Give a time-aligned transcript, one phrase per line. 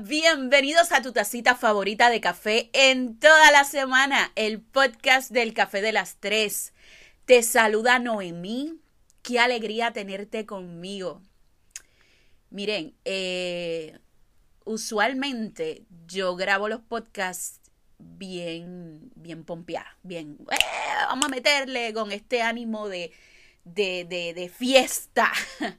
[0.00, 5.82] Bienvenidos a tu tacita favorita de café en toda la semana, el podcast del café
[5.82, 6.72] de las tres.
[7.26, 8.80] Te saluda Noemí,
[9.22, 11.20] qué alegría tenerte conmigo.
[12.48, 13.98] Miren, eh,
[14.64, 17.60] usualmente yo grabo los podcasts
[17.98, 20.56] bien, bien pompeada, bien, eh,
[21.06, 23.12] vamos a meterle con este ánimo de,
[23.64, 25.30] de, de fiesta.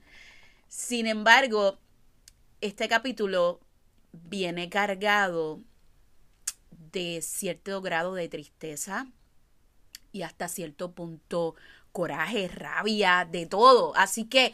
[0.68, 1.80] Sin embargo,
[2.62, 3.63] este capítulo
[4.14, 5.62] viene cargado
[6.92, 9.08] de cierto grado de tristeza
[10.12, 11.56] y hasta cierto punto
[11.92, 13.96] coraje, rabia, de todo.
[13.96, 14.54] Así que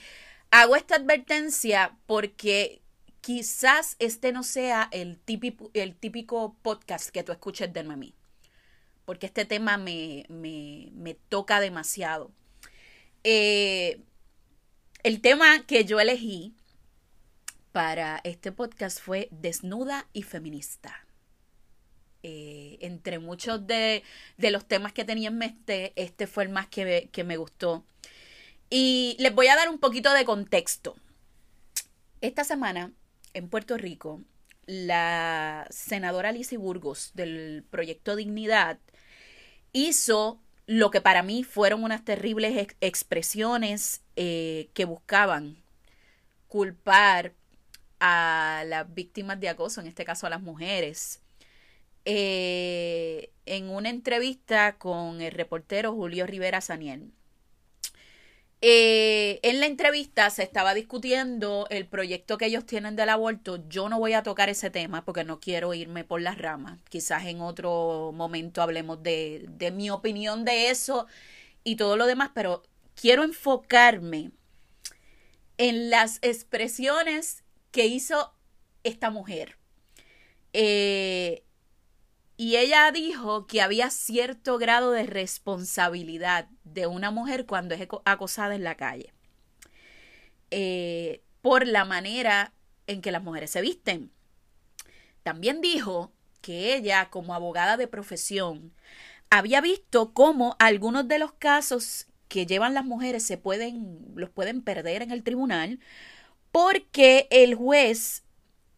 [0.49, 2.81] hago esta advertencia porque
[3.21, 8.15] quizás este no sea el típico, el típico podcast que tú escuches de Noemí.
[9.05, 12.31] Porque este tema me, me, me toca demasiado.
[13.23, 14.01] Eh,
[15.03, 16.53] el tema que yo elegí
[17.71, 21.05] para este podcast fue Desnuda y Feminista.
[22.21, 24.03] Eh, entre muchos de,
[24.37, 27.85] los temas que tenía en mente, este fue el más que, que me gustó.
[28.69, 30.95] Y les voy a dar un poquito de contexto.
[32.21, 32.91] Esta semana,
[33.33, 34.21] en Puerto Rico,
[34.65, 38.77] la senadora Lizy Burgos del proyecto Dignidad
[39.71, 45.57] hizo lo que para mí fueron unas terribles expresiones eh, que buscaban
[46.47, 47.33] culpar
[47.99, 51.21] a las víctimas de acoso, en este caso a las mujeres.
[52.05, 57.11] Eh, en una entrevista con el reportero Julio Rivera Saniel.
[58.61, 63.63] Eh, en la entrevista se estaba discutiendo el proyecto que ellos tienen del aborto.
[63.69, 66.79] Yo no voy a tocar ese tema porque no quiero irme por las ramas.
[66.89, 71.07] Quizás en otro momento hablemos de, de mi opinión de eso
[71.63, 72.63] y todo lo demás, pero
[72.95, 74.31] quiero enfocarme
[75.57, 78.33] en las expresiones que hizo
[78.83, 79.57] esta mujer.
[80.53, 81.43] Eh,
[82.37, 88.55] y ella dijo que había cierto grado de responsabilidad de una mujer cuando es acosada
[88.55, 89.13] en la calle.
[90.51, 92.53] Eh, por la manera
[92.87, 94.11] en que las mujeres se visten.
[95.23, 98.73] También dijo que ella, como abogada de profesión,
[99.29, 104.61] había visto cómo algunos de los casos que llevan las mujeres se pueden, los pueden
[104.61, 105.79] perder en el tribunal
[106.61, 108.25] porque el juez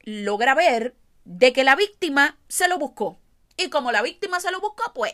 [0.02, 3.20] logra ver de que la víctima se lo buscó.
[3.58, 5.14] Y como la víctima se lo buscó, pues,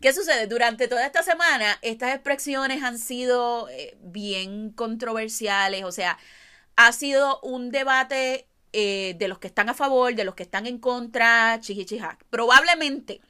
[0.00, 0.46] ¿qué sucede?
[0.46, 6.16] Durante toda esta semana, estas expresiones han sido eh, bien controversiales, o sea,
[6.76, 10.64] ha sido un debate eh, de los que están a favor, de los que están
[10.66, 12.22] en contra, chichichijac.
[12.30, 13.20] Probablemente,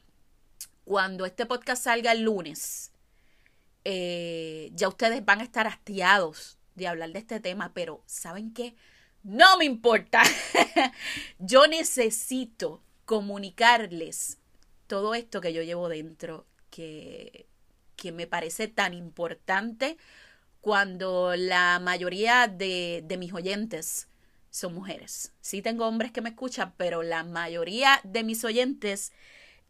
[0.85, 2.91] cuando este podcast salga el lunes,
[3.85, 8.75] eh, ya ustedes van a estar hastiados de hablar de este tema, pero ¿saben qué?
[9.23, 10.21] No me importa.
[11.39, 14.37] yo necesito comunicarles
[14.87, 17.47] todo esto que yo llevo dentro, que,
[17.95, 19.97] que me parece tan importante
[20.61, 24.07] cuando la mayoría de, de mis oyentes
[24.49, 25.33] son mujeres.
[25.41, 29.11] Sí tengo hombres que me escuchan, pero la mayoría de mis oyentes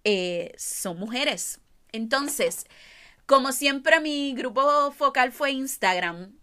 [0.03, 1.59] eh, son mujeres.
[1.91, 2.65] Entonces,
[3.25, 6.33] como siempre mi grupo focal fue Instagram,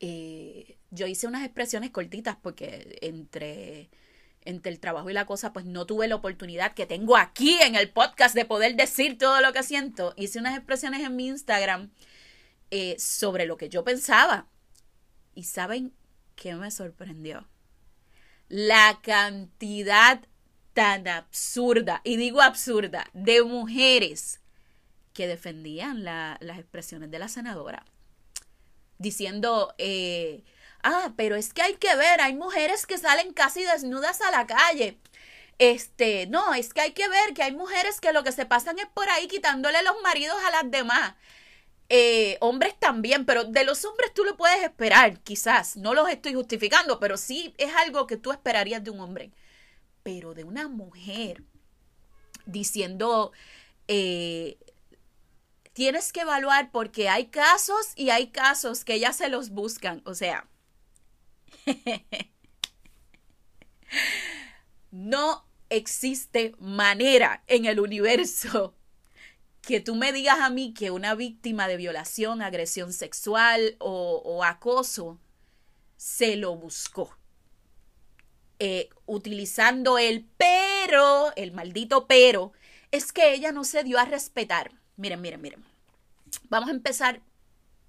[0.00, 3.90] eh, yo hice unas expresiones cortitas porque entre,
[4.44, 7.74] entre el trabajo y la cosa, pues no tuve la oportunidad que tengo aquí en
[7.74, 10.14] el podcast de poder decir todo lo que siento.
[10.16, 11.90] Hice unas expresiones en mi Instagram
[12.70, 14.46] eh, sobre lo que yo pensaba.
[15.34, 15.92] Y saben
[16.36, 17.48] qué me sorprendió.
[18.48, 20.20] La cantidad
[20.72, 24.40] tan absurda, y digo absurda, de mujeres
[25.12, 27.84] que defendían las expresiones de la senadora
[28.98, 30.44] diciendo, eh,
[30.82, 34.46] ah, pero es que hay que ver, hay mujeres que salen casi desnudas a la
[34.46, 34.98] calle.
[35.58, 38.78] Este, no, es que hay que ver que hay mujeres que lo que se pasan
[38.78, 41.14] es por ahí quitándole los maridos a las demás.
[41.90, 45.76] Eh, hombres también, pero de los hombres tú lo puedes esperar, quizás.
[45.76, 49.32] No los estoy justificando, pero sí es algo que tú esperarías de un hombre.
[50.02, 51.42] Pero de una mujer
[52.46, 53.32] diciendo,
[53.88, 54.58] eh,
[55.78, 60.02] tienes que evaluar porque hay casos y hay casos que ya se los buscan.
[60.06, 60.48] O sea,
[64.90, 68.74] no existe manera en el universo
[69.62, 75.20] que tú me digas a mí que una víctima de violación, agresión sexual o, acoso
[75.96, 77.16] se lo buscó.
[78.58, 82.52] Eh, utilizando el pero, el maldito pero,
[82.90, 84.72] es que ella no se dio a respetar.
[84.98, 85.64] Miren, miren, miren.
[86.50, 87.22] Vamos a empezar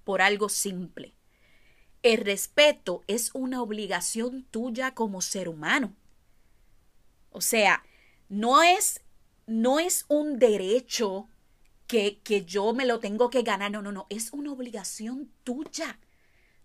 [0.04, 1.12] por algo simple.
[2.02, 5.92] El respeto es una obligación tuya como ser humano.
[7.32, 7.82] O sea,
[8.28, 9.02] no es,
[9.46, 11.28] no es un derecho
[11.88, 15.98] que, que yo me lo tengo que ganar, no, no, no, es una obligación tuya.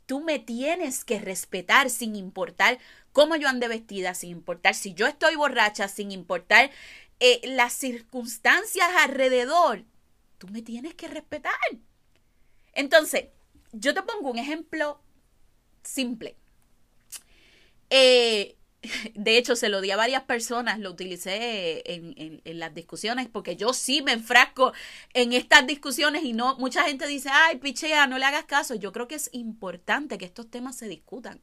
[0.06, 2.78] Tú me tienes que respetar sin importar
[3.12, 6.70] cómo yo ande vestida, sin importar si yo estoy borracha, sin importar
[7.20, 9.84] eh, las circunstancias alrededor.
[10.38, 11.54] Tú me tienes que respetar.
[12.74, 13.26] Entonces,
[13.72, 15.02] yo te pongo un ejemplo
[15.84, 16.36] simple.
[17.90, 18.56] Eh,
[19.16, 23.74] de hecho, se lo di a varias personas, lo utilicé en, las discusiones, porque yo
[23.74, 24.74] sí me enfrasco
[25.14, 28.76] en estas discusiones y no, mucha gente dice, ay, pichea, no le hagas caso.
[28.76, 31.40] Yo creo que es importante que estos temas se discutan.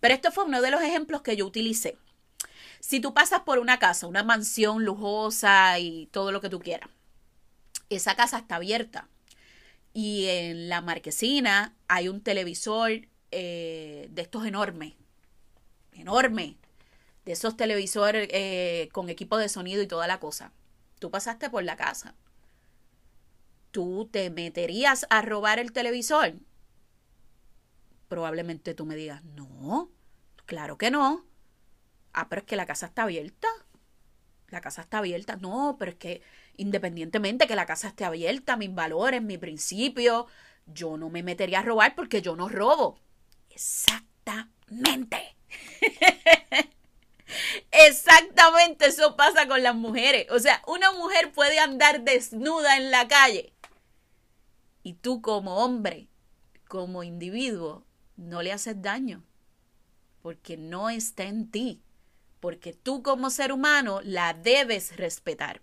[0.00, 1.96] Pero esto fue uno de los ejemplos que yo utilicé.
[2.80, 6.90] Si tú pasas por una casa, una mansión lujosa y todo lo que tú quieras,
[7.90, 9.08] esa casa está abierta
[9.92, 12.90] y en la marquesina hay un televisor
[13.30, 14.92] eh, de estos enormes,
[15.92, 16.58] enorme,
[17.24, 20.52] de esos televisores eh, con equipo de sonido y toda la cosa.
[20.98, 22.14] Tú pasaste por la casa.
[23.70, 26.34] ¿Tú te meterías a robar el televisor?
[28.08, 29.90] Probablemente tú me digas, no,
[30.44, 31.24] claro que no.
[32.12, 33.48] Ah, pero es que la casa está abierta.
[34.48, 35.36] La casa está abierta.
[35.36, 36.22] No, pero es que
[36.56, 40.26] independientemente que la casa esté abierta, mis valores, mi principio,
[40.66, 42.98] yo no me metería a robar porque yo no robo.
[43.50, 45.36] Exactamente.
[47.70, 50.26] Exactamente eso pasa con las mujeres.
[50.30, 53.52] O sea, una mujer puede andar desnuda en la calle
[54.82, 56.08] y tú como hombre,
[56.68, 57.84] como individuo,
[58.16, 59.24] no le haces daño
[60.22, 61.84] porque no está en ti,
[62.46, 65.62] porque tú como ser humano la debes respetar.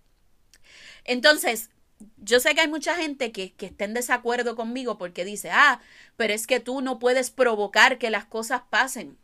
[1.05, 1.69] Entonces,
[2.17, 5.79] yo sé que hay mucha gente que, que está en desacuerdo conmigo porque dice, ah,
[6.17, 9.17] pero es que tú no puedes provocar que las cosas pasen.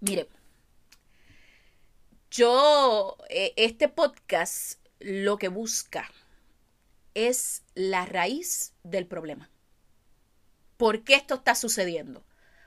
[0.00, 0.30] Mire,
[2.30, 6.10] yo, eh, este podcast lo que busca
[7.12, 9.50] es la raíz del problema.
[10.78, 12.24] ¿Por qué esto está sucediendo?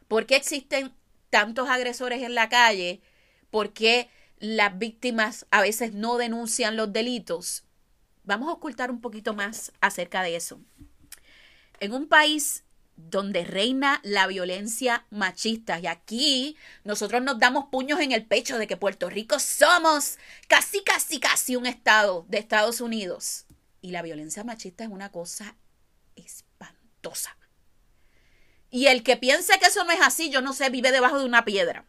[0.08, 0.94] ¿Por qué existen
[1.32, 3.02] tantos agresores en la calle?
[3.52, 4.10] ¿Por qué
[4.40, 7.64] las víctimas a veces no denuncian los delitos?
[8.24, 10.60] Vamos a ocultar un poquito más acerca de eso.
[11.80, 12.64] En un país
[13.10, 15.80] donde reina la violencia machista.
[15.80, 20.18] Y aquí nosotros nos damos puños en el pecho de que Puerto Rico somos
[20.48, 23.46] casi, casi, casi un estado de Estados Unidos.
[23.82, 25.56] Y la violencia machista es una cosa
[26.16, 27.36] espantosa.
[28.70, 31.26] Y el que piense que eso no es así, yo no sé, vive debajo de
[31.26, 31.86] una piedra.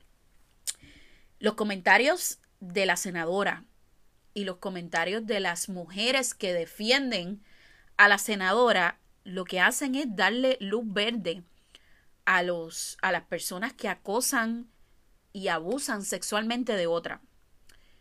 [1.42, 3.64] Los comentarios de la senadora
[4.32, 7.42] y los comentarios de las mujeres que defienden
[7.96, 11.42] a la senadora lo que hacen es darle luz verde
[12.26, 14.70] a, los, a las personas que acosan
[15.32, 17.20] y abusan sexualmente de otra.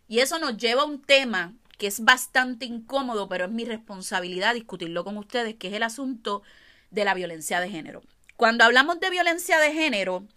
[0.08, 4.54] Y eso nos lleva a un tema que es bastante incómodo, pero es mi responsabilidad
[4.54, 6.44] discutirlo con ustedes, que es el asunto
[6.92, 8.04] de la violencia de género.
[8.36, 10.28] Cuando hablamos de violencia de género,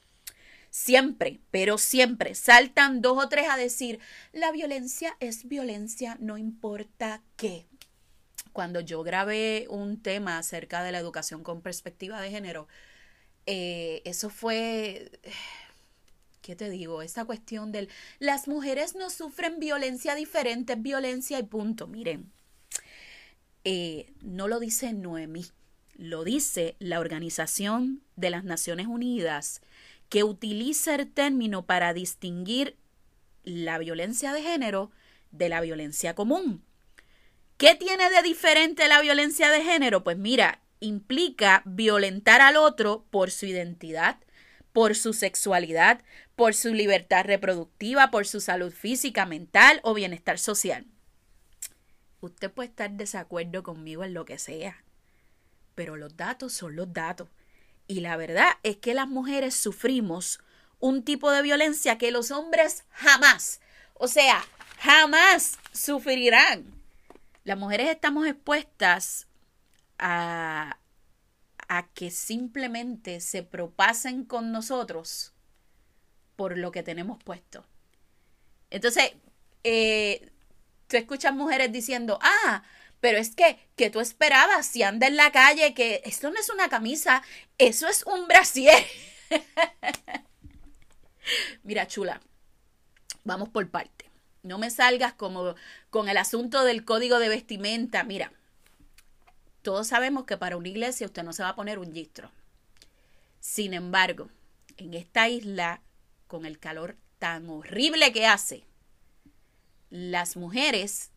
[0.74, 4.00] siempre, pero siempre saltan dos o tres a decir,
[4.32, 7.64] la violencia es violencia, no importa qué
[8.52, 12.68] cuando yo grabé un tema acerca de la educación con perspectiva de género,
[13.46, 15.10] eh, eso fue,
[16.40, 17.02] ¿qué te digo?
[17.02, 17.88] Esa cuestión del,
[18.20, 21.88] las mujeres no sufren violencia diferente, violencia y punto.
[21.88, 22.30] Miren,
[23.64, 25.46] eh, no lo dice Noemí,
[25.96, 29.62] lo dice la Organización de las Naciones Unidas,
[30.14, 32.76] que utiliza el término para distinguir
[33.42, 34.92] la violencia de género
[35.32, 36.62] de la violencia común.
[37.56, 40.04] ¿Qué tiene de diferente la violencia de género?
[40.04, 44.18] Pues mira, implica violentar al otro por su identidad,
[44.72, 46.00] por su sexualidad,
[46.36, 50.86] por su libertad reproductiva, por su salud física, mental o bienestar social.
[52.20, 54.84] Usted puede estar desacuerdo conmigo en lo que sea,
[55.74, 57.26] pero los datos son los datos.
[57.86, 60.40] Y la verdad es que las mujeres sufrimos
[60.80, 63.60] un tipo de violencia que los hombres jamás,
[63.94, 64.44] o sea,
[64.78, 66.74] jamás sufrirán
[67.44, 69.28] las mujeres estamos expuestas
[69.98, 70.78] a,
[71.68, 75.34] a que simplemente se propasen con nosotros
[76.36, 77.64] por lo que tenemos puesto.
[78.70, 79.12] Entonces,
[79.62, 80.30] eh,
[80.88, 82.62] tú escuchas mujeres diciendo, ah,
[83.04, 86.48] pero es que, que tú esperabas si anda en la calle, que esto no es
[86.48, 87.22] una camisa,
[87.58, 88.82] eso es un brasier.
[91.64, 92.22] Mira, chula,
[93.22, 94.10] vamos por parte.
[94.42, 95.54] No me salgas como
[95.90, 98.04] con el asunto del código de vestimenta.
[98.04, 98.32] Mira,
[99.60, 102.30] todos sabemos que para una iglesia usted no se va a poner un gistro.
[103.38, 104.30] Sin embargo,
[104.78, 105.82] en esta isla,
[106.26, 108.64] con el calor tan horrible que hace,
[109.90, 111.10] las mujeres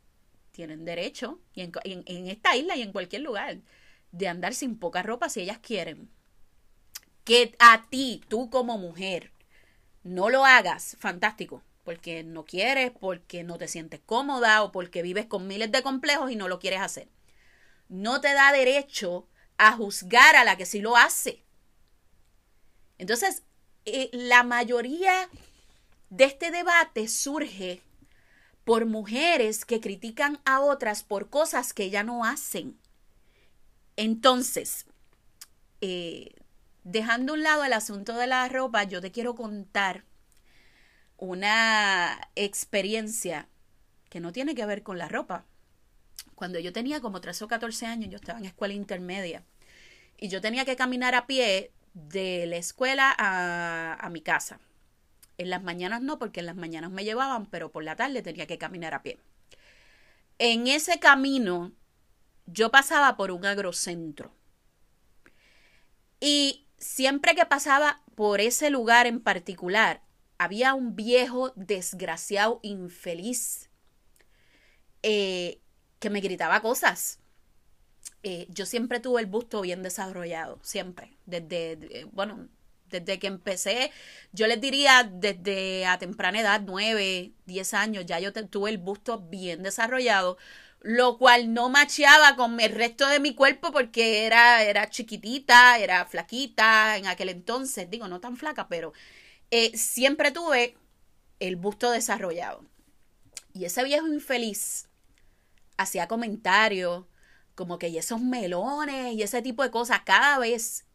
[0.58, 3.60] tienen derecho, y en, en, esta isla y en cualquier lugar,
[4.12, 6.10] de andar sin poca ropa si ellas quieren.
[7.24, 9.32] Que a ti, tú como mujer,
[10.02, 15.28] no lo hagas, fantástico, porque no quieres, porque no te sientes cómoda o porque vives
[15.28, 17.08] con miles de complejos y no lo quieres hacer.
[17.88, 19.28] No te da derecho
[19.60, 21.44] a juzgar a la que sí lo hace.
[22.98, 23.44] Entonces,
[23.86, 25.30] eh, la mayoría
[26.10, 27.84] de este debate surge
[28.68, 32.78] por mujeres que critican a otras por cosas que ya no hacen.
[33.96, 34.86] Entonces,
[35.80, 36.36] eh,
[36.84, 40.04] dejando a un lado el asunto de la ropa, yo te quiero contar
[41.16, 43.48] una experiencia
[44.10, 45.46] que no tiene que ver con la ropa.
[46.36, 49.46] Cuando yo tenía como 13 o 14 años, yo estaba en escuela intermedia
[50.18, 54.60] y yo tenía que caminar a pie de la escuela a, a mi casa.
[55.38, 58.48] En las mañanas no, porque en las mañanas me llevaban, pero por la tarde tenía
[58.48, 59.20] que caminar a pie.
[60.40, 61.74] En ese camino
[62.46, 64.34] yo pasaba por un agrocentro.
[66.20, 70.02] Y siempre que pasaba por ese lugar en particular,
[70.38, 73.70] había un viejo desgraciado, infeliz,
[75.04, 75.62] eh,
[76.00, 77.20] que me gritaba cosas.
[78.24, 81.18] Eh, yo siempre tuve el busto bien desarrollado, siempre.
[81.26, 82.50] Desde, bueno,
[82.90, 83.92] desde que empecé,
[84.32, 89.20] yo les diría desde a temprana edad, 9, 10 años, ya yo tuve el busto
[89.20, 90.38] bien desarrollado,
[90.82, 96.06] lo cual no macheaba con el resto de mi cuerpo porque era, era chiquitita, era
[96.06, 98.94] flaquita en aquel entonces, digo, no tan flaca, pero
[99.52, 100.78] eh, siempre tuve
[101.40, 102.64] el busto desarrollado.
[103.54, 104.88] Y ese viejo infeliz
[105.78, 107.06] hacía comentarios
[107.56, 110.86] como que y esos melones y ese tipo de cosas cada vez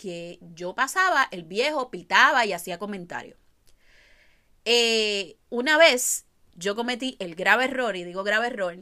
[0.00, 3.36] que yo pasaba, el viejo pitaba y hacía comentarios.
[4.64, 8.78] Eh, una vez yo cometí el grave error, y digo grave error,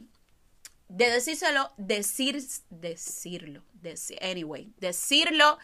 [0.87, 5.59] de decírselo, decir, decirlo, decir, anyway, decirlo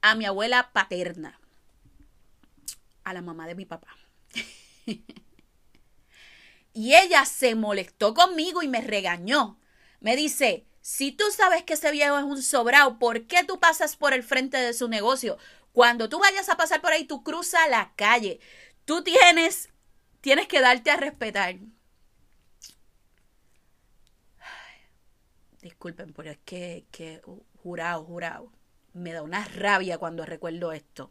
[0.00, 1.40] a mi abuela paterna,
[3.02, 3.96] a la mamá de mi papá.
[6.72, 9.58] y ella se molestó conmigo y me regañó.
[9.98, 13.96] Me dice, si tú sabes que ese viejo es un sobrado, ¿por qué tú pasas
[13.96, 15.38] por el frente de su negocio?
[15.72, 18.38] Cuando tú vayas a pasar por ahí, tú cruzas la calle.
[18.84, 19.70] Tú tienes,
[20.20, 21.56] tienes que darte a respetar.
[25.62, 27.22] disculpen, pero es que, que
[27.62, 28.52] jurado, jurado.
[28.92, 31.10] Me da una rabia cuando recuerdo esto.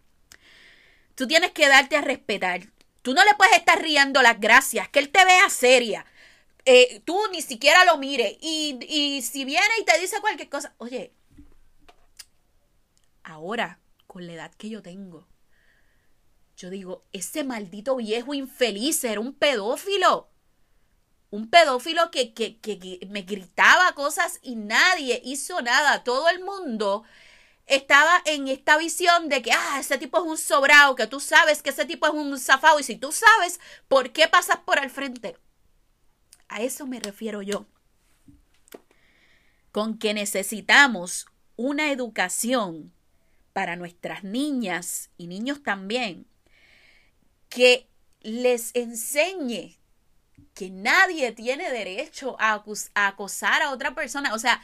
[1.15, 2.61] Tú tienes que darte a respetar.
[3.01, 6.05] Tú no le puedes estar riendo las gracias, que él te vea seria.
[6.65, 8.37] Eh, tú ni siquiera lo mires.
[8.41, 11.13] Y, y si viene y te dice cualquier cosa, oye,
[13.23, 15.27] ahora, con la edad que yo tengo,
[16.55, 20.29] yo digo, ese maldito viejo infeliz era un pedófilo.
[21.31, 26.03] Un pedófilo que, que, que, me gritaba cosas y nadie hizo nada.
[26.03, 27.03] Todo el mundo
[27.65, 31.63] estaba en esta visión de que, ah, ese tipo es un sobrado, que tú sabes
[31.63, 32.79] que ese tipo es un zafado.
[32.79, 35.35] Y si tú sabes, ¿por qué pasas por el frente?
[36.53, 37.65] A eso me refiero yo.
[39.71, 42.93] Con que necesitamos una educación
[43.53, 46.27] para nuestras niñas y niños también,
[47.49, 47.87] que
[48.21, 49.79] les enseñe
[50.53, 54.35] que nadie tiene derecho a, acosar a otra persona.
[54.35, 54.61] O sea,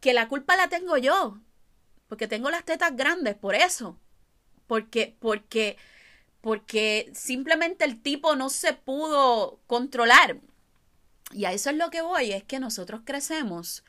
[0.00, 1.40] que la culpa la tengo yo,
[2.08, 3.98] porque tengo las tetas grandes, por eso.
[4.66, 5.78] Porque, porque,
[6.42, 10.42] porque simplemente el tipo no se pudo controlar.
[11.32, 13.84] Y a eso es lo que voy, es que nosotros crecemos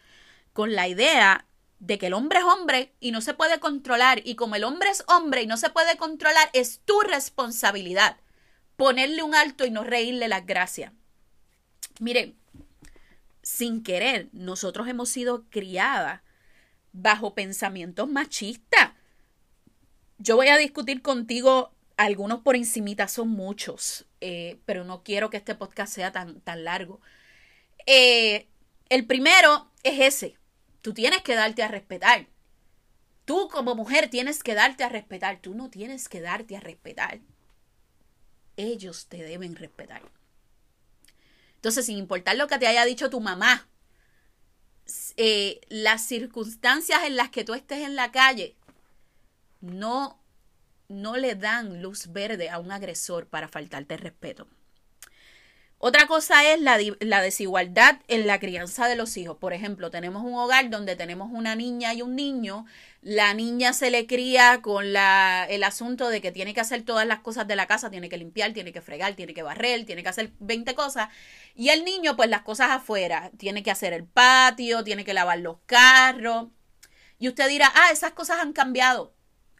[0.53, 1.45] con la idea
[1.79, 4.21] de que el hombre es hombre y no se puede controlar.
[4.23, 8.17] Y como el hombre es hombre y no se puede controlar, es tu responsabilidad
[8.75, 10.93] ponerle un alto y no reírle las gracias.
[11.99, 12.37] Miren,
[13.41, 16.21] sin querer, nosotros hemos sido criadas
[16.93, 18.91] bajo pensamientos machistas.
[20.19, 25.37] Yo voy a discutir contigo algunos por encimita, son muchos, eh, pero no quiero que
[25.37, 27.01] este podcast sea tan, tan largo.
[27.87, 28.47] Eh,
[28.89, 30.37] el primero es ese.
[30.81, 32.27] Tú tienes que darte a respetar.
[33.25, 35.41] Tú como mujer tienes que darte a respetar.
[35.41, 37.19] Tú no tienes que darte a respetar.
[38.57, 40.01] Ellos te deben respetar.
[41.55, 43.67] Entonces, sin importar lo que te haya dicho tu mamá,
[45.17, 48.55] eh, las circunstancias en las que tú estés en la calle
[49.59, 50.21] no,
[50.87, 54.47] no le dan luz verde a un agresor para faltarte respeto.
[55.79, 59.37] Otra cosa es la, desigualdad en la crianza de los hijos.
[59.37, 62.65] Por ejemplo, tenemos un hogar donde tenemos una niña y un niño.
[63.03, 67.05] La niña se le cría con la, el asunto de que tiene que hacer todas
[67.05, 70.01] las cosas de la casa, tiene que limpiar, tiene que fregar, tiene que barrer, tiene
[70.01, 71.09] que hacer 20 cosas.
[71.53, 73.29] Y el niño, pues las cosas afuera.
[73.37, 76.47] Tiene que hacer el patio, tiene que lavar los carros.
[77.19, 79.13] Y usted dirá, ah, esas cosas han cambiado.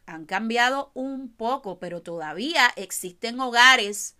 [0.06, 4.17] Han cambiado un poco, pero todavía existen hogares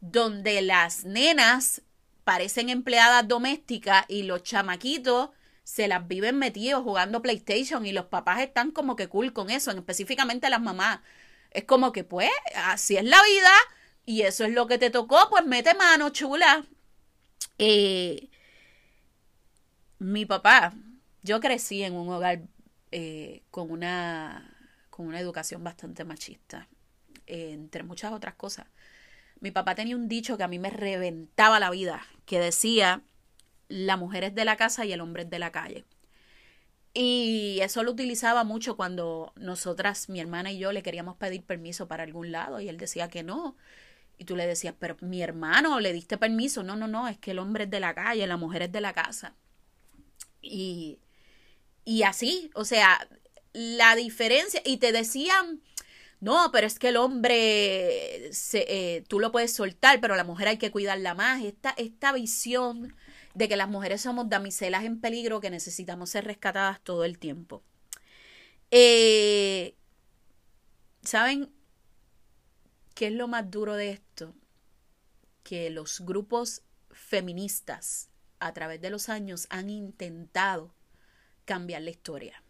[0.00, 1.82] donde las nenas
[2.24, 5.30] parecen empleadas domésticas y los chamaquitos
[5.64, 9.70] se las viven metidos jugando PlayStation y los papás están como que cool con eso,
[9.70, 11.00] específicamente las mamás.
[11.50, 13.52] Es como que pues así es la vida
[14.06, 16.64] y eso es lo que te tocó, pues mete mano, chula.
[17.58, 18.30] Eh,
[19.98, 20.72] mi papá,
[21.22, 22.40] yo crecí en un hogar
[22.90, 24.56] eh, con, una,
[24.88, 26.68] con una educación bastante machista,
[27.26, 28.66] entre muchas otras cosas.
[29.40, 33.02] Mi papá tenía un dicho que a mí me reventaba la vida, que decía,
[33.68, 35.84] la mujer es de la casa y el hombre es de la calle.
[36.94, 41.86] Y eso lo utilizaba mucho cuando nosotras, mi hermana y yo, le queríamos pedir permiso
[41.86, 43.56] para algún lado y él decía que no.
[44.16, 46.64] Y tú le decías, pero mi hermano, ¿le diste permiso?
[46.64, 48.80] No, no, no, es que el hombre es de la calle, la mujer es de
[48.80, 49.36] la casa.
[50.42, 50.98] Y,
[51.84, 53.08] y así, o sea,
[53.52, 55.60] la diferencia, y te decían
[56.20, 60.48] no, pero es que el hombre, se, eh, tú lo puedes soltar, pero la mujer
[60.48, 61.44] hay que cuidarla más.
[61.44, 62.94] Esta, esta visión
[63.34, 67.62] de que las mujeres somos damiselas en peligro que necesitamos ser rescatadas todo el tiempo.
[68.72, 69.76] Eh,
[71.02, 71.52] ¿Saben
[72.94, 74.34] qué es lo más duro de esto?
[75.44, 78.10] Que los grupos feministas
[78.40, 80.74] a través de los años han intentado
[81.44, 82.42] cambiar la historia.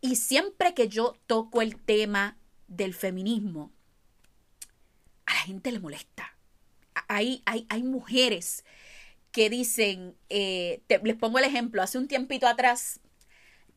[0.00, 2.36] Y siempre que yo toco el tema
[2.68, 3.72] del feminismo,
[5.26, 6.36] a la gente le molesta.
[7.08, 8.64] Hay, hay, hay mujeres
[9.32, 13.00] que dicen, eh, les pongo el ejemplo, hace un tiempito atrás,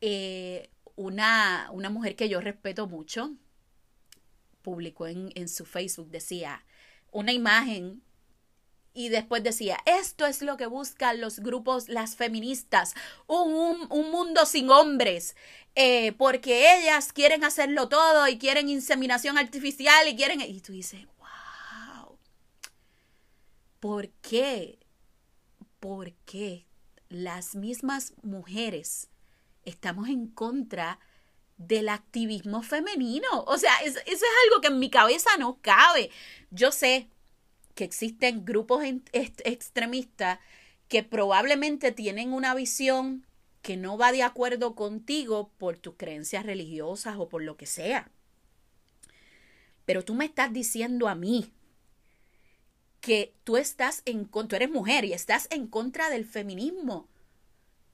[0.00, 3.32] eh, una, una, mujer que yo respeto mucho,
[4.62, 6.64] publicó en, en su Facebook, decía,
[7.10, 8.02] una imagen
[8.94, 12.94] y después decía, esto es lo que buscan los grupos, las feministas,
[13.26, 15.34] un, un, mundo sin hombres,
[15.74, 20.40] eh, porque ellas quieren hacerlo todo y quieren inseminación artificial y quieren...
[20.42, 22.18] Y tú dices, wow,
[23.80, 24.78] ¿por qué?
[25.80, 26.66] ¿Por qué
[27.08, 29.08] las mismas mujeres
[29.64, 31.00] estamos en contra
[31.56, 33.44] del activismo femenino?
[33.46, 36.10] O sea, eso es algo que en mi cabeza no cabe.
[36.50, 37.08] Yo sé,
[37.74, 40.38] que existen grupos extremistas
[40.88, 43.26] que probablemente tienen una visión
[43.62, 48.10] que no va de acuerdo contigo por tus creencias religiosas o por lo que sea.
[49.84, 51.52] Pero tú me estás diciendo a mí
[53.00, 57.08] que tú estás en tú eres mujer y estás en contra del feminismo.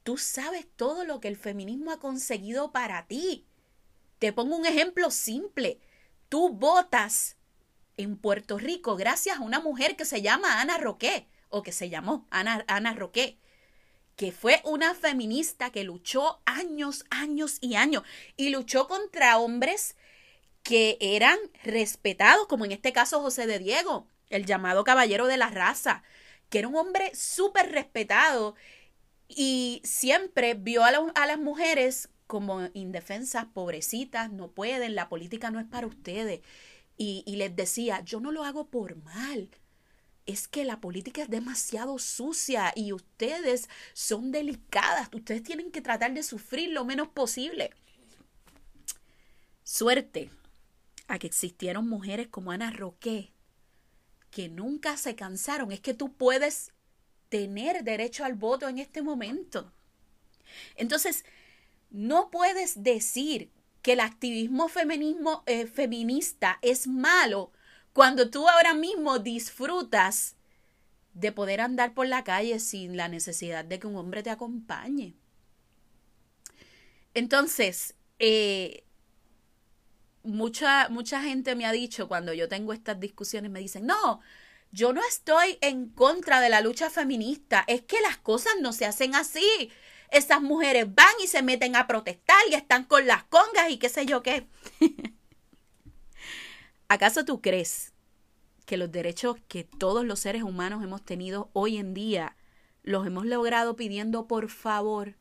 [0.02, 3.46] Tú sabes todo lo que el feminismo ha conseguido para ti.
[4.18, 5.80] Te pongo un ejemplo simple.
[6.28, 7.37] Tú votas
[7.98, 11.90] en Puerto Rico gracias a una mujer que se llama Ana Roque, o que se
[11.90, 13.38] llamó Ana, Ana Roque,
[14.16, 18.02] que fue una feminista que luchó años, años y años,
[18.36, 19.96] y luchó contra hombres
[20.62, 25.50] que eran respetados, como en este caso José de Diego, el llamado caballero de la
[25.50, 26.02] raza,
[26.50, 28.54] que era un hombre súper respetado
[29.28, 35.66] y siempre vio a, las mujeres como indefensas, pobrecitas, no pueden, la política no es
[35.66, 36.40] para ustedes
[36.98, 39.48] y, les decía, yo no lo hago por mal,
[40.26, 46.12] es que la política es demasiado sucia y ustedes son delicadas, ustedes tienen que tratar
[46.12, 47.70] de sufrir lo menos posible.
[49.62, 50.30] Suerte
[51.06, 53.32] a que existieron mujeres como Ana Roque,
[54.30, 55.72] que nunca se cansaron.
[55.72, 56.72] Es que tú puedes
[57.28, 59.72] tener derecho al voto en este momento.
[60.74, 61.24] Entonces,
[61.90, 63.50] no puedes decir
[63.88, 67.52] que el activismo feminismo, eh, feminista es malo
[67.94, 70.36] cuando tú ahora mismo disfrutas
[71.14, 75.14] de poder andar por la calle sin la necesidad de que un hombre te acompañe.
[77.14, 78.84] Entonces, eh,
[80.22, 84.20] mucha, mucha gente me ha dicho cuando yo tengo estas discusiones, me dicen, no,
[84.70, 88.84] yo no estoy en contra de la lucha feminista, es que las cosas no se
[88.84, 89.70] hacen así
[90.10, 93.88] esas mujeres van y se meten a protestar y están con las congas y qué
[93.88, 94.46] sé yo qué.
[96.88, 97.92] ¿Acaso tú crees
[98.64, 102.36] que los derechos que todos los seres humanos hemos tenido hoy en día
[102.82, 105.14] los hemos logrado pidiendo por favor?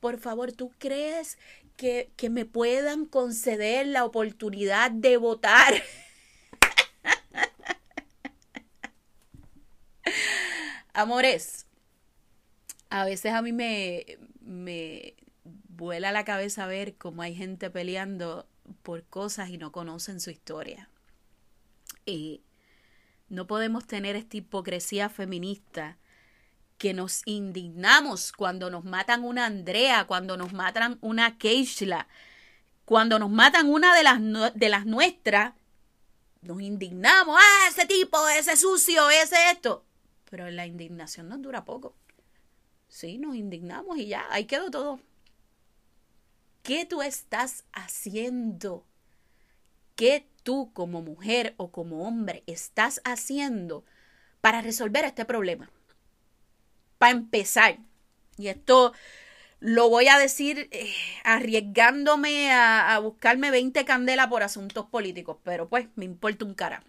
[0.00, 1.38] Por favor, ¿tú crees
[1.76, 5.74] que, que me puedan conceder la oportunidad de votar?
[10.94, 11.66] Amores,
[12.88, 14.04] a veces a mí me,
[14.50, 15.14] me
[15.68, 18.46] vuela la cabeza ver cómo hay gente peleando
[18.82, 20.90] por cosas y no conocen su historia.
[22.04, 22.42] Y
[23.28, 25.98] no podemos tener esta hipocresía feminista
[26.78, 32.08] que nos indignamos cuando nos matan una Andrea, cuando nos matan una Keishla,
[32.84, 34.18] cuando nos matan una de las,
[34.54, 35.54] de las nuestras,
[36.42, 39.84] nos indignamos, ah, ese tipo, ese sucio, ese esto.
[40.28, 41.94] Pero la indignación nos dura poco.
[42.90, 45.00] Sí, nos indignamos y ya, ahí quedó todo.
[46.64, 48.84] ¿Qué tú estás haciendo?
[49.94, 53.84] ¿Qué tú como mujer o como hombre estás haciendo
[54.40, 55.70] para resolver este problema?
[56.98, 57.78] Para empezar,
[58.36, 58.92] y esto
[59.60, 60.92] lo voy a decir eh,
[61.24, 66.82] arriesgándome a, a, buscarme 20 candelas por asuntos políticos, pero pues me importa un cara.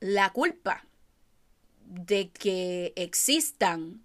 [0.00, 0.84] La culpa
[1.86, 4.02] de que existan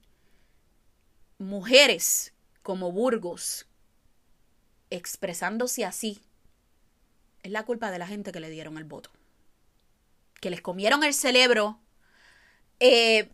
[1.37, 3.65] mujeres como Burgos
[4.89, 6.21] expresándose así
[7.43, 9.09] es la culpa de la gente que le dieron el voto.
[10.41, 11.79] Que les comieron el cerebro.
[12.79, 13.29] Eh,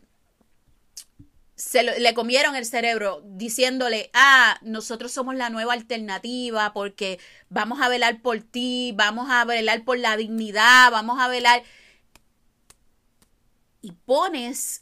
[1.56, 7.88] se le comieron el cerebro diciéndole, ah, nosotros somos la nueva alternativa porque vamos a
[7.88, 11.64] velar por ti, vamos a velar por la dignidad, vamos a velar.
[13.86, 14.82] Y pones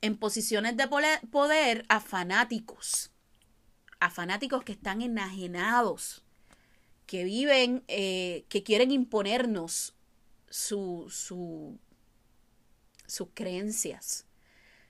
[0.00, 3.10] en posiciones de poder a fanáticos,
[4.00, 6.24] a fanáticos que están enajenados
[7.04, 9.94] que viven, eh, que quieren imponernos
[10.48, 11.78] su, su,
[13.06, 14.24] sus creencias.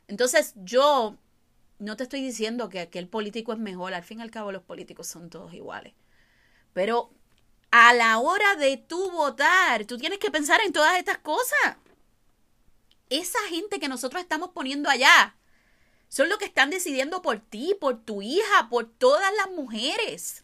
[0.07, 1.19] Entonces yo
[1.81, 4.63] no te estoy diciendo que aquel político es mejor, al fin y al cabo los
[4.63, 5.95] políticos son todos iguales.
[6.75, 7.11] Pero
[7.73, 11.77] a la hora de tú votar, tú tienes que pensar en todas estas cosas.
[13.11, 15.37] Esa gente que nosotros estamos poniendo allá
[16.09, 20.43] son los que están decidiendo por ti, por tu hija, por todas las mujeres.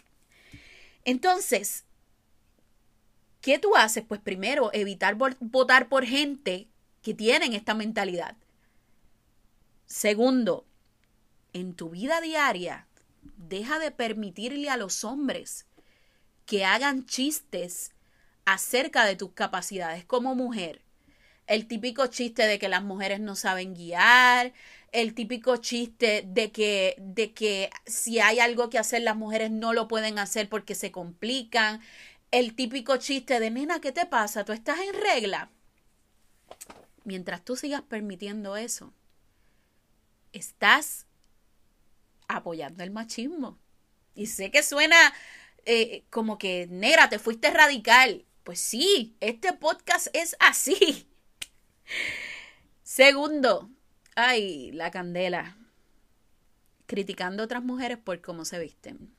[1.05, 1.85] Entonces,
[3.41, 4.05] ¿qué tú haces?
[4.07, 6.69] Pues primero, evitar votar por gente
[7.03, 8.37] que tienen esta mentalidad.
[9.87, 10.67] Segundo,
[11.53, 12.89] en tu vida diaria,
[13.37, 15.67] deja de permitirle a los hombres
[16.47, 17.93] que hagan chistes
[18.45, 20.84] acerca de tus capacidades como mujer.
[21.47, 24.53] El típico chiste de que las mujeres no saben guiar,
[24.93, 29.73] el típico chiste de que, de que si hay algo que hacer las mujeres no
[29.73, 31.81] lo pueden hacer porque se complican,
[32.31, 34.45] el típico chiste de nena, ¿qué te pasa?
[34.45, 35.51] ¿Tú estás en regla?
[37.05, 38.93] Mientras tú sigas permitiendo eso,
[40.33, 41.07] estás
[42.29, 43.59] apoyando el machismo.
[44.15, 44.97] Y sé que suena
[45.65, 48.25] eh, como que, negra, te fuiste radical.
[48.43, 51.09] Pues sí, este podcast es así.
[52.83, 53.71] Segundo,
[54.17, 55.57] Ay, la candela.
[56.87, 59.13] Criticando a otras mujeres por cómo se visten.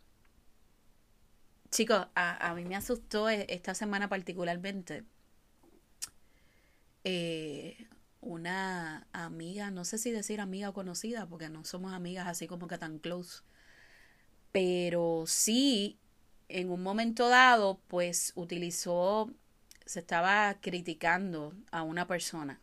[1.71, 5.04] Chicos, a, mí me asustó e, esta semana particularmente.
[7.04, 7.88] Eh,
[8.21, 12.67] una amiga, no sé si decir amiga o conocida, porque no somos amigas así como
[12.67, 13.43] que tan close.
[14.54, 15.99] Pero sí,
[16.47, 19.30] en un momento dado, pues utilizó,
[19.86, 22.60] se estaba criticando a una persona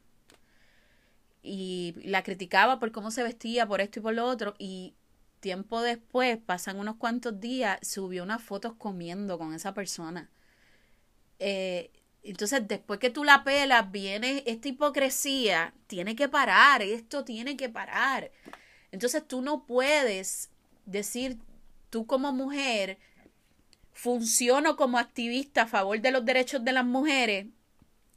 [1.42, 4.94] y la criticaba por cómo se vestía, por esto y por lo otro, y
[5.40, 10.30] tiempo después, pasan unos cuantos días, subió unas fotos comiendo con esa persona.
[11.40, 11.90] Eh,
[12.22, 17.68] entonces, después que tú la pelas, viene esta hipocresía, tiene que parar, esto tiene que
[17.68, 18.30] parar.
[18.92, 20.50] Entonces, tú no puedes
[20.86, 21.38] decir,
[21.90, 22.98] tú como mujer,
[23.92, 27.46] funciono como activista a favor de los derechos de las mujeres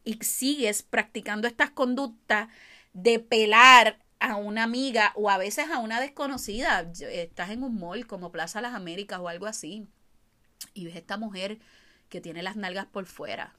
[0.04, 2.50] y sigues practicando estas conductas
[2.94, 6.90] de pelar a una amiga o a veces a una desconocida.
[7.00, 9.88] Estás en un mall como Plaza Las Américas o algo así
[10.74, 11.60] y ves esta mujer
[12.10, 13.56] que tiene las nalgas por fuera.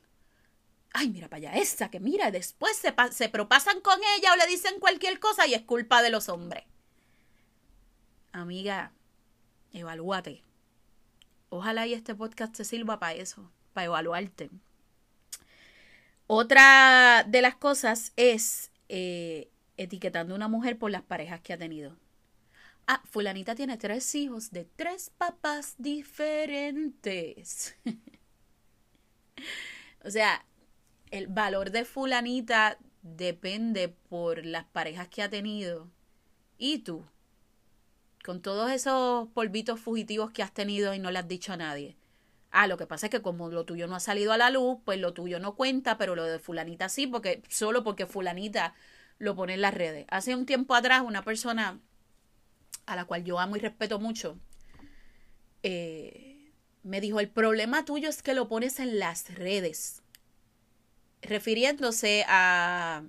[0.93, 4.47] Ay, mira para allá, esa que mira, después se, se propasan con ella o le
[4.47, 6.65] dicen cualquier cosa y es culpa de los hombres.
[8.33, 8.93] Amiga,
[9.73, 10.43] evalúate.
[11.49, 14.51] Ojalá y este podcast te sirva para eso, para evaluarte.
[16.27, 21.59] Otra de las cosas es eh, etiquetando a una mujer por las parejas que ha
[21.59, 21.97] tenido.
[22.89, 27.77] Ah, fulanita tiene tres hijos de tres papás diferentes.
[30.05, 30.45] o sea,
[31.11, 35.89] el valor de fulanita depende por las parejas que ha tenido.
[36.59, 37.05] ¿Y tú?
[38.27, 41.97] Con todos esos polvitos fugitivos que has tenido y no le has dicho a nadie.
[42.51, 44.79] Ah, lo que pasa es que como lo tuyo no ha salido a la luz,
[44.85, 48.75] pues lo tuyo no cuenta, pero lo de fulanita sí, porque solo porque fulanita
[49.21, 50.07] lo pone en las redes.
[50.09, 51.79] Hace un tiempo atrás una persona
[52.87, 54.37] a la cual yo amo y respeto mucho,
[55.63, 56.51] eh,
[56.83, 60.03] me dijo, el problema tuyo es que lo pones en las redes,
[61.23, 63.05] refiriéndose a,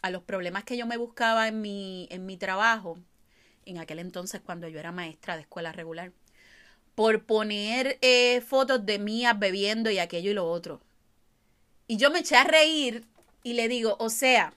[0.00, 3.00] a los problemas que yo me buscaba en mi, en mi trabajo,
[3.70, 6.12] en aquel entonces cuando yo era maestra de escuela regular,
[6.94, 10.80] por poner eh, fotos de mías bebiendo y aquello y lo otro.
[11.86, 13.06] Y yo me eché a reír
[13.42, 14.54] y le digo, o sea,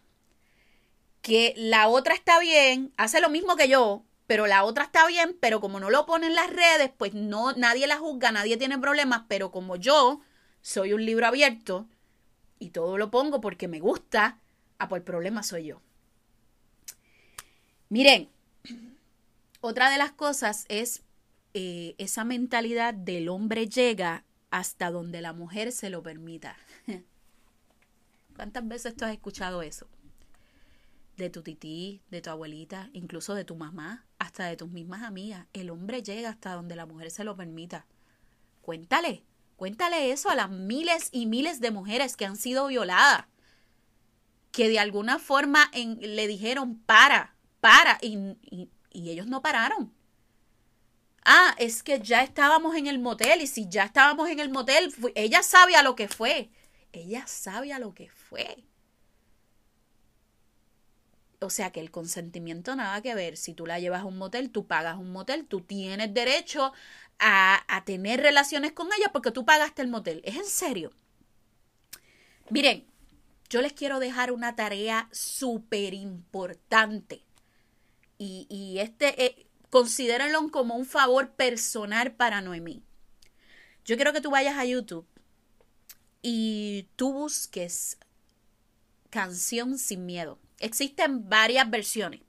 [1.21, 5.38] que la otra está bien, hace lo mismo que yo, pero la otra está bien,
[5.39, 8.78] pero como no lo pone en las redes, pues no, nadie la juzga, nadie tiene
[8.78, 10.21] problemas, pero como yo
[10.62, 11.88] soy un libro abierto
[12.60, 14.39] y todo lo pongo porque me gusta,
[14.80, 15.82] ah, pues el problema soy yo.
[17.89, 18.30] Miren,
[19.65, 21.04] otra de las cosas es
[21.54, 26.58] eh, esa mentalidad del hombre llega hasta donde la mujer se lo permita.
[28.36, 29.88] ¿Cuántas veces tú has escuchado eso?
[31.15, 35.47] De tu tití, de tu abuelita, incluso de tu mamá, hasta de tus mismas amigas.
[35.54, 37.86] El hombre llega hasta donde la mujer se lo permita.
[38.62, 39.23] Cuéntale,
[39.56, 43.28] cuéntale eso a las miles y miles de mujeres que han sido violadas.
[44.52, 48.36] Que de alguna forma le dijeron para, para, y
[48.94, 49.92] ellos no pararon
[51.26, 54.94] ah, es que ya estábamos en el motel y si ya estábamos en el motel,
[55.16, 56.50] ella sabe a lo que fue.
[56.92, 58.64] Ella sabe a lo que fue.
[61.40, 63.36] O sea que el consentimiento nada que ver.
[63.38, 66.72] Si tú la llevas a un motel, tú pagas un motel, tú tienes derecho
[67.20, 70.22] a, a tener relaciones con ella porque tú pagaste el motel.
[70.24, 70.92] Es en serio.
[72.50, 72.86] Miren,
[73.50, 77.23] yo les quiero dejar una tarea súper importante.
[78.17, 79.47] Y, y este, eh,
[80.52, 82.84] como un favor personal para Noemí.
[83.86, 85.06] Yo quiero que tú vayas a YouTube
[86.21, 87.97] y tú busques
[89.10, 90.39] canción sin miedo.
[90.60, 92.21] Existen varias versiones,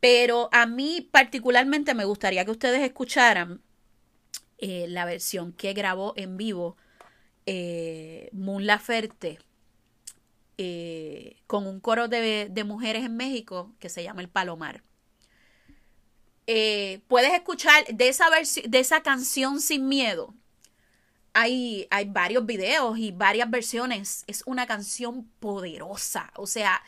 [0.00, 3.60] pero a mí particularmente me gustaría que ustedes escucharan
[4.58, 6.76] eh, la versión que grabó en vivo
[7.44, 9.38] eh, Moon Laferte
[10.58, 14.82] eh, con un coro de, de mujeres en México que se llama El Palomar.
[16.46, 20.34] Eh, puedes escuchar de esa, de esa canción sin miedo.
[21.32, 24.24] Hay, hay varios videos y varias versiones.
[24.26, 26.32] Es una canción poderosa.
[26.36, 26.82] O sea,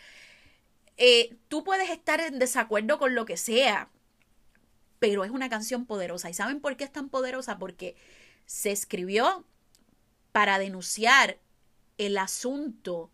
[0.96, 3.90] eh, tú puedes estar en desacuerdo con lo que sea,
[4.98, 6.30] pero es una canción poderosa.
[6.30, 7.58] ¿Y saben por qué es tan poderosa?
[7.58, 7.96] Porque
[8.46, 9.44] se escribió
[10.32, 11.38] para denunciar
[11.98, 13.10] el asunto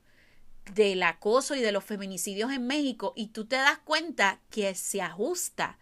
[0.73, 5.03] del acoso y de los feminicidios en México y tú te das cuenta que se
[5.03, 5.79] ajusta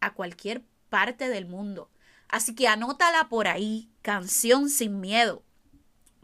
[0.00, 1.90] a cualquier parte del mundo.
[2.28, 5.42] Así que anótala por ahí, canción sin miedo.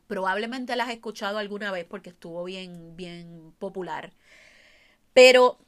[0.07, 4.13] Probablemente la has escuchado alguna vez porque estuvo bien, bien popular.
[5.13, 5.59] Pero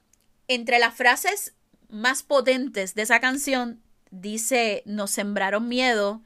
[0.46, 1.54] entre las frases
[1.88, 6.22] más potentes de esa canción dice, nos sembraron miedo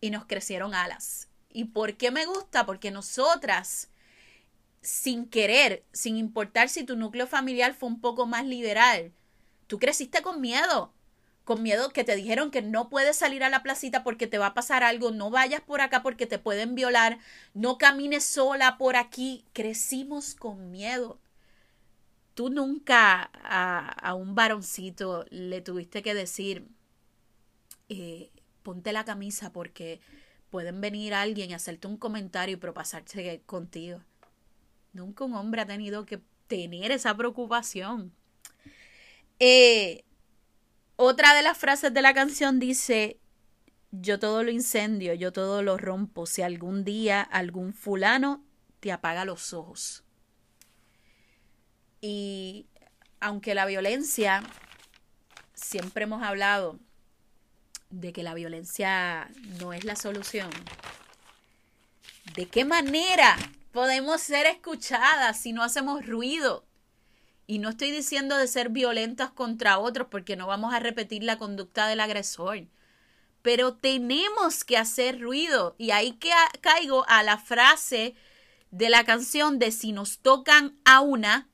[0.00, 1.28] y nos crecieron alas.
[1.48, 2.66] ¿Y por qué me gusta?
[2.66, 3.88] Porque nosotras,
[4.84, 9.12] sin querer, sin importar si tu núcleo familiar fue un poco más liberal,
[9.66, 10.94] tú creciste con miedo
[11.44, 14.46] con miedo que te dijeron que no puedes salir a la placita porque te va
[14.48, 17.18] a pasar algo, no vayas por acá porque te pueden violar,
[17.52, 19.44] no camines sola por aquí.
[19.52, 21.20] Crecimos con miedo.
[22.32, 26.66] Tú nunca a, un varoncito le tuviste que decir,
[27.88, 28.30] eh,
[28.62, 30.00] ponte la camisa porque
[30.50, 34.00] pueden venir alguien y hacerte un comentario y propasarse contigo.
[34.94, 38.14] Nunca un hombre ha tenido que tener esa preocupación.
[39.40, 40.04] Eh,
[40.96, 43.18] otra de las frases de la canción dice,
[43.90, 48.44] yo todo lo incendio, yo todo lo rompo, si algún día algún fulano
[48.78, 50.04] te apaga los ojos.
[52.00, 52.66] Y
[53.18, 54.44] aunque la violencia,
[55.54, 56.78] siempre hemos hablado
[57.90, 59.28] de que la violencia
[59.58, 60.50] no es la solución,
[62.36, 63.36] ¿de qué manera
[63.74, 66.64] podemos ser escuchadas si no hacemos ruido?
[67.48, 71.38] Y no estoy diciendo de ser violentas contra otros porque no vamos a repetir la
[71.38, 72.68] conducta del agresor.
[73.42, 75.74] Pero tenemos que hacer ruido.
[75.76, 78.14] Y ahí que caigo a la frase
[78.70, 81.48] de la canción de si nos tocan a una,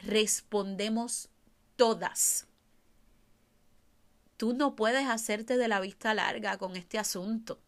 [0.00, 1.28] respondemos
[1.74, 2.46] todas.
[4.36, 7.63] Tú no puedes hacerte de la vista larga con este asunto.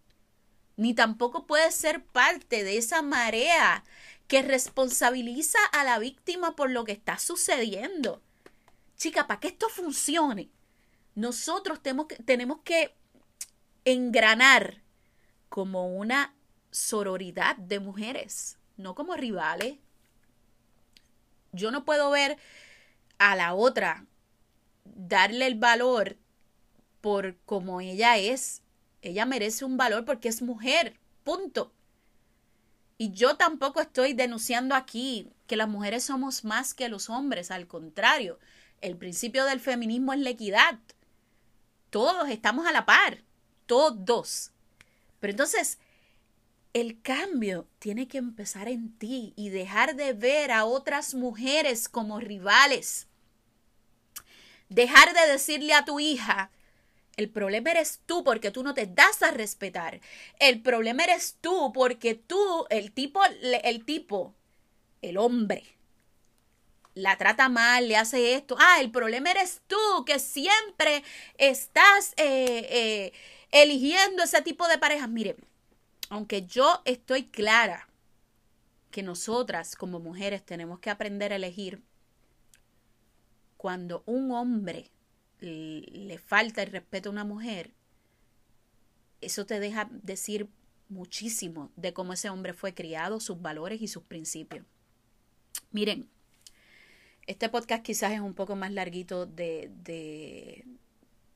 [0.76, 3.84] Ni tampoco puedes ser parte de esa marea
[4.28, 8.22] que responsabiliza a la víctima por lo que está sucediendo.
[8.96, 10.50] Chica, para que esto funcione,
[11.14, 12.94] nosotros tenemos que, tenemos que
[13.84, 14.82] engranar
[15.48, 16.34] como una
[16.70, 19.78] sororidad de mujeres, no como rivales.
[21.52, 22.36] Yo no puedo ver
[23.18, 24.04] a la otra
[24.84, 26.16] darle el valor
[27.00, 28.62] por como ella es.
[29.06, 30.98] Ella merece un valor porque es mujer.
[31.22, 31.72] Punto.
[32.98, 37.68] Y yo tampoco estoy denunciando aquí que las mujeres somos más que los hombres, al
[37.68, 38.40] contrario,
[38.80, 40.80] el principio del feminismo es la equidad.
[41.90, 43.22] Todos estamos a la par,
[43.66, 44.50] todos.
[45.20, 45.78] Pero entonces,
[46.72, 52.18] el cambio tiene que empezar en ti y dejar de ver a otras mujeres como
[52.18, 53.06] rivales.
[54.68, 56.50] Dejar de decirle a tu hija,
[57.16, 60.00] el problema eres tú porque tú no te das a respetar.
[60.38, 64.34] El problema eres tú porque tú, el tipo, el tipo,
[65.00, 65.64] el hombre,
[66.94, 68.56] la trata mal, le hace esto.
[68.58, 71.02] Ah, el problema eres tú que siempre
[71.38, 73.12] estás eh, eh,
[73.50, 75.08] eligiendo ese tipo de parejas.
[75.08, 75.36] Miren,
[76.10, 77.88] aunque yo estoy clara
[78.90, 81.82] que nosotras como mujeres tenemos que aprender a elegir,
[83.56, 84.90] cuando un hombre
[85.40, 87.72] le falta el respeto a una mujer,
[89.20, 90.48] eso te deja decir
[90.88, 94.64] muchísimo de cómo ese hombre fue criado, sus valores y sus principios.
[95.70, 96.08] Miren,
[97.26, 100.64] este podcast quizás es un poco más larguito de, de,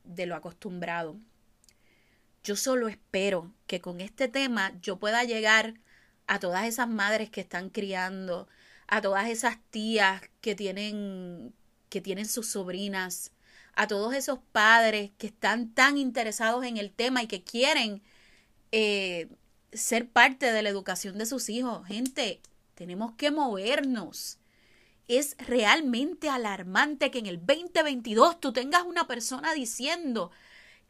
[0.04, 1.16] de lo acostumbrado.
[2.44, 5.74] Yo solo espero que con este tema yo pueda llegar
[6.26, 8.48] a todas esas madres que están criando,
[8.86, 11.52] a todas esas tías que tienen,
[11.88, 13.32] que tienen sus sobrinas,
[13.80, 18.02] a todos esos padres que están tan interesados en el tema y que quieren
[18.72, 19.30] eh,
[19.72, 21.86] ser parte de la educación de sus hijos.
[21.86, 22.42] Gente,
[22.74, 24.38] tenemos que movernos.
[25.08, 30.30] Es realmente alarmante que en el 2022 tú tengas una persona diciendo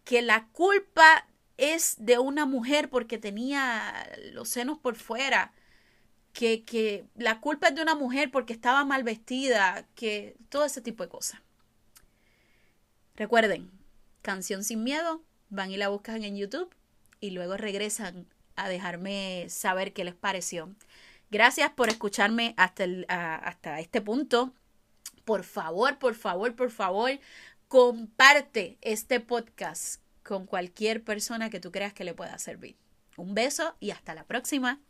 [0.03, 5.53] que la culpa es de una mujer porque tenía los senos por fuera,
[6.33, 10.81] que, que la culpa es de una mujer porque estaba mal vestida, que todo ese
[10.81, 11.40] tipo de cosas.
[13.20, 13.70] Recuerden,
[14.22, 16.74] Canción sin Miedo, van y la buscan en YouTube
[17.20, 20.74] y luego regresan a dejarme saber qué les pareció.
[21.30, 24.54] Gracias por escucharme hasta, hasta este punto.
[25.26, 27.11] Por favor, por favor, por favor,
[27.68, 32.78] comparte este podcast con cualquier persona que tú creas que le pueda servir.
[33.18, 34.80] Un beso y hasta la próxima.